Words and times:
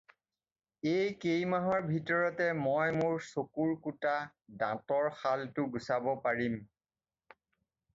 এই 0.91 1.11
কেইমাহৰ 1.25 1.83
ভিতৰতে 1.89 2.49
মই 2.63 2.97
মোৰ 3.03 3.15
চকুৰ 3.29 3.77
কুটা, 3.87 4.17
দাঁতৰ 4.65 5.15
শালটো 5.23 5.71
গুচাব 5.79 6.15
পাৰিম। 6.29 6.61